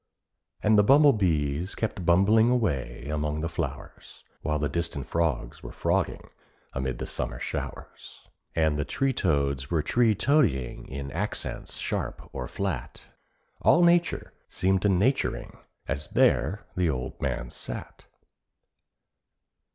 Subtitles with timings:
[0.63, 6.31] And the bumble bees kept bumbling away among the flowers, While distant frogs were frogging
[6.73, 8.21] amid the summer showers,
[8.55, 13.09] And the tree toads were tree toadying in accents sharp or flat—
[13.61, 18.07] All nature seemed a naturing as there the old man sat.